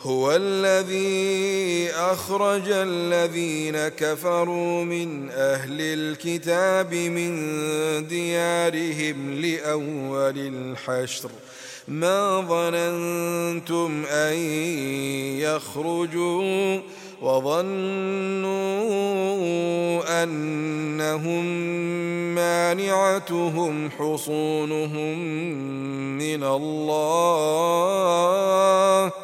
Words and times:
هو 0.00 0.32
الذي 0.32 1.90
أخرج 1.90 2.62
الذين 2.68 3.76
كفروا 3.88 4.84
من 4.84 5.30
أهل 5.30 5.80
الكتاب 5.80 6.94
من 6.94 7.36
ديارهم 8.06 9.32
لأول 9.34 10.34
الحشر 10.38 11.30
ما 11.88 12.40
ظننتم 12.40 14.04
أن 14.10 14.36
يخرجوا 15.38 16.80
وظنوا 17.22 18.84
أنهم 20.22 21.44
مانعتهم 22.34 23.90
حصونهم 23.90 25.18
من 26.18 26.44
الله 26.44 29.23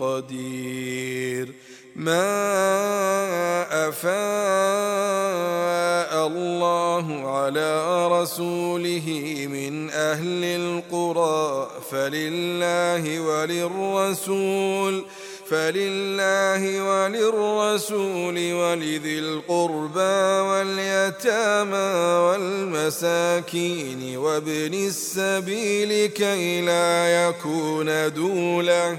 قدير 0.00 1.52
ما 1.96 3.66
أفاء 3.88 6.26
الله 6.26 7.28
على 7.30 8.06
رسوله 8.08 9.34
من 9.50 9.90
أهل 9.90 10.44
القرى 10.44 11.70
فلله 11.90 13.20
وللرسول 13.20 15.04
فلله 15.50 16.80
وللرسول 16.82 18.52
ولذي 18.52 19.18
القربى 19.18 20.20
واليتامى 20.50 21.94
والمساكين 22.30 24.16
وابن 24.16 24.74
السبيل 24.74 26.06
كي 26.10 26.60
لا 26.60 27.26
يكون 27.28 28.12
دوله 28.14 28.98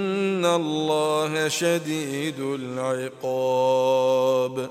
إن 0.41 0.45
الله 0.45 1.47
شديد 1.47 2.39
العقاب 2.39 4.69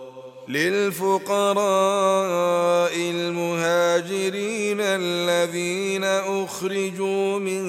للفقراء 0.48 2.92
المهاجرين 2.96 4.76
الذين 4.80 6.04
أخرجوا 6.44 7.38
من 7.38 7.62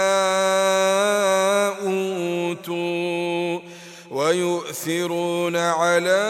أوتوا 1.87 3.61
ويؤثرون 4.11 5.57
على 5.57 6.23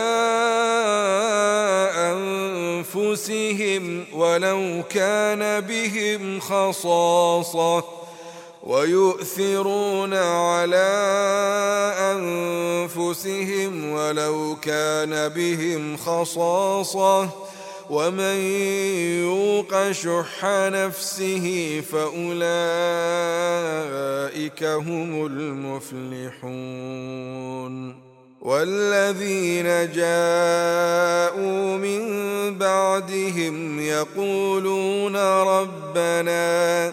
أنفسهم 1.97 4.05
ولو 4.13 4.83
كان 4.93 5.61
بهم 5.61 6.41
خصاصة 6.41 7.85
ويؤثرون 8.67 10.15
على 10.15 10.91
أنفسهم 12.15 13.91
ولو 13.93 14.57
كان 14.63 15.29
بهم 15.29 15.97
خصاصة 15.97 17.29
ومن 17.91 18.37
يوق 19.23 19.91
شح 19.93 20.45
نفسه 20.51 21.71
فأولئك 21.93 22.15
هم 24.65 25.27
المفلحون 25.27 28.07
والذين 28.41 29.65
جاءوا 29.93 31.77
من 31.77 32.03
بعدهم 32.59 33.81
يقولون 33.81 35.17
ربنا 35.47 36.93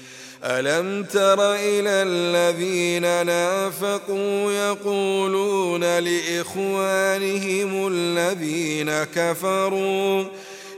ألم 0.43 1.03
تر 1.03 1.53
إلى 1.55 1.89
الذين 2.09 3.01
نافقوا 3.25 4.51
يقولون 4.51 5.99
لإخوانهم 5.99 7.87
الذين 7.93 8.91
كفروا 8.91 10.23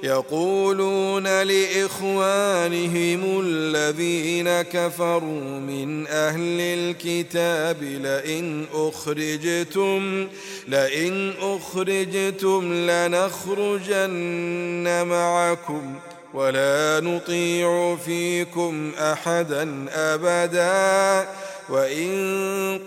يقولون 0.04 1.42
لإخوانهم 1.44 3.42
الذين 3.44 4.62
كفروا 4.62 5.42
من 5.60 6.08
أهل 6.08 6.62
الكتاب 6.62 7.84
لئن 7.84 8.66
أخرجتم 8.74 10.28
لئن 10.68 11.34
أخرجتم 11.42 12.74
لنخرجن 12.74 15.06
معكم 15.08 15.96
ولا 16.34 17.00
نطيع 17.04 17.96
فيكم 17.96 18.92
احدا 19.00 19.86
ابدا 19.96 21.28
وان 21.70 22.10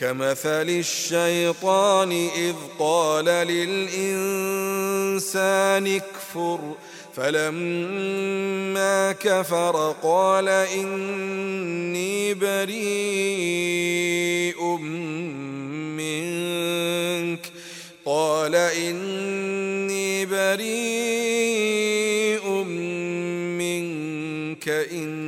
كمثل 0.00 0.68
الشيطان 0.68 2.28
إذ 2.36 2.54
قال 2.78 3.24
للإنسان 3.24 5.86
اكفر 5.86 6.58
فلما 7.16 9.12
كفر 9.12 9.94
قال 10.02 10.48
إني 10.48 12.34
بريء 12.34 14.62
منك 15.98 17.40
قال 18.06 18.54
إني 18.54 20.26
بريء 20.26 22.48
منك 23.58 24.68
إن 24.68 25.27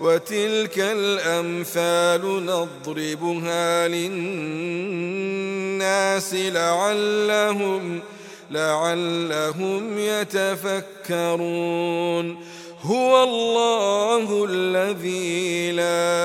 وتلك 0.00 0.78
الأمثال 0.78 2.46
نضربها 2.46 3.88
للناس 3.88 6.34
لعلهم 6.34 7.96
يتقون 7.96 8.15
لعلهم 8.50 9.98
يتفكرون 9.98 12.44
هو 12.82 13.22
الله 13.22 14.44
الذي 14.50 15.72
لا 15.72 16.20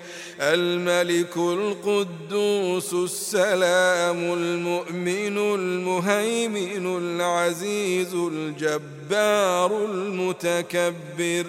الملك 0.54 1.38
القدوس 1.38 2.94
السلام 2.94 4.34
المؤمن 4.34 5.38
المهيمن 5.38 6.98
العزيز 6.98 8.14
الجبار 8.14 9.86
المتكبر 9.86 11.46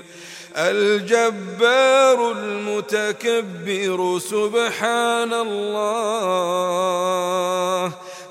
الجبار 0.59 2.33
المتكبر 2.33 4.19
سبحان 4.21 5.33
الله 5.33 7.93